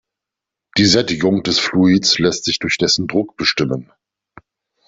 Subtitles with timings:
[0.79, 3.91] Die Sättigung des Fluids lässt sich durch dessen Druck bestimmen.